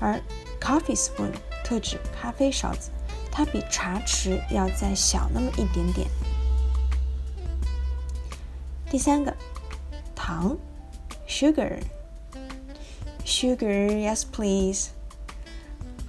[0.00, 0.20] 而
[0.60, 1.32] coffee spoon
[1.64, 2.90] 特指咖啡勺子，
[3.30, 6.06] 它比茶匙要再小那么一点点。
[8.92, 9.34] 第三个，
[10.14, 10.54] 糖
[11.26, 14.88] ，sugar，sugar，yes please，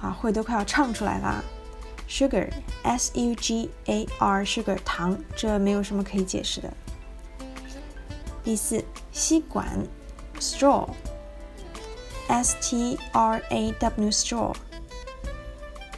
[0.00, 1.44] 啊，会都快要唱出来啦
[2.08, 6.74] ，sugar，s u g a r，sugar，糖，这没有什么可以解释的。
[8.42, 9.86] 第四，吸管
[10.40, 10.96] ，straw，s
[12.60, 14.52] t r a w，straw，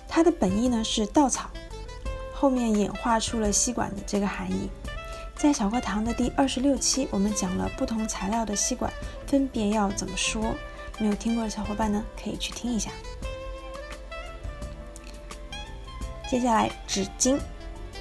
[0.06, 1.48] 它的本意呢是稻草，
[2.34, 4.68] 后面演化出了吸管的这个含义。
[5.44, 8.90] 在小课堂的第二十六期，我们讲了不同材料的吸管
[9.26, 10.54] 分别要怎么说。
[10.98, 12.90] 没有听过的小伙伴呢，可以去听一下。
[16.30, 17.38] 接下来，纸巾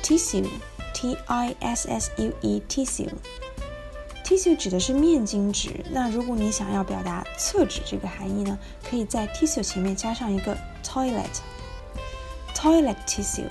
[0.02, 5.84] ，tissue，t i s s u e，tissue，tissue 指的是面巾纸。
[5.92, 8.58] 那如果你想要表达厕纸这个含义呢，
[8.90, 13.50] 可以在 tissue 前面加上一个 toilet，toilet tissue，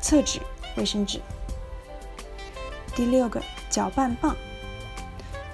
[0.00, 0.38] 厕纸，
[0.76, 1.20] 卫生纸。
[2.98, 4.34] 第六个搅拌棒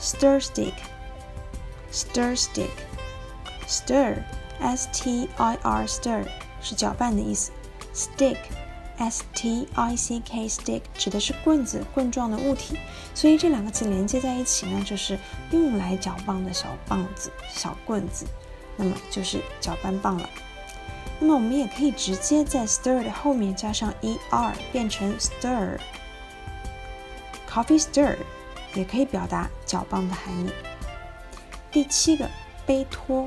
[0.01, 6.25] ，stir stick，stir stick，stir，s t i r stir
[6.63, 7.53] 是搅拌的意思
[7.95, 12.79] ，stick，s t i c k stick 指的是棍子棍状的物体，
[13.15, 15.19] 所以这两个词连接在一起呢，就是
[15.51, 18.25] 用来搅拌的小棒子、小棍子，
[18.75, 20.27] 那么就是搅拌棒了。
[21.21, 25.79] 那么我们也可以直接在 stir 的后面加上 e r，变成 stir。
[27.55, 28.17] Coffee stir
[28.75, 30.51] 也可以表达搅拌的含义。
[31.71, 32.29] 第七个
[32.67, 33.25] 杯托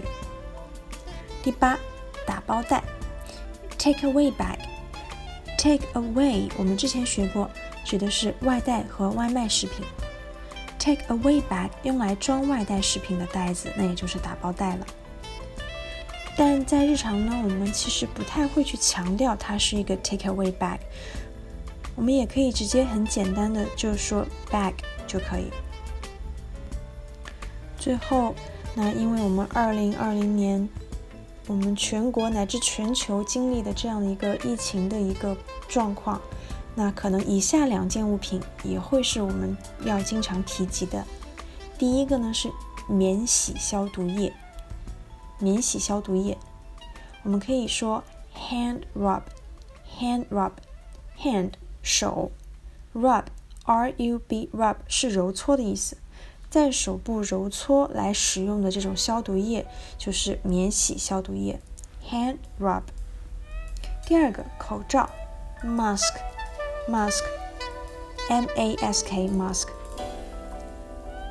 [1.42, 1.78] 第八，
[2.24, 2.82] 打包袋
[3.76, 4.56] ，take away bag。
[5.62, 7.50] Take away，我们之前学过，
[7.84, 9.84] 指的是外带和外卖食品。
[10.78, 14.86] Take away bag 用来装外带食品的袋子，那也就是打包袋了。
[16.34, 20.78] 但在日常呢，我们其实不太会去强调它是一个 take away bag，
[21.94, 24.72] 我们也可以直接很简单的就说 bag
[25.06, 25.50] 就可以。
[27.76, 28.34] 最后，
[28.74, 30.66] 那因为我们二零二零年。
[31.50, 36.20] 我们全国乃至全球经历的这样的一个疫情的一个状况，
[36.76, 41.04] 那可能以下两件物品也会是我们要经常提及的。
[41.76, 42.52] 第一个呢是
[42.86, 44.32] 免洗消毒液，
[45.40, 46.38] 免洗消毒液，
[47.24, 51.50] 我们可以说 hand rub，hand rub，hand
[51.82, 52.30] 手
[52.94, 53.24] ，rub
[53.64, 55.96] r u b rub 是揉搓的意思。
[56.50, 59.64] 在手部揉搓来使用的这种消毒液
[59.96, 61.60] 就是免洗消毒液
[62.10, 62.82] ，hand rub。
[64.04, 65.08] 第二个口罩
[65.62, 69.68] ，mask，mask，m a s k mask。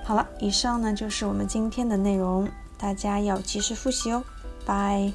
[0.05, 4.23] 好了，以上呢就是我们今天的内容，大家要及时复习哦，
[4.65, 5.11] 拜。